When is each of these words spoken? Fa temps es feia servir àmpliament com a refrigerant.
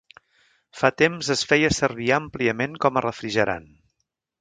Fa 0.79 0.91
temps 1.01 1.29
es 1.35 1.45
feia 1.53 1.71
servir 1.81 2.09
àmpliament 2.19 2.83
com 2.87 3.01
a 3.03 3.07
refrigerant. 3.11 3.73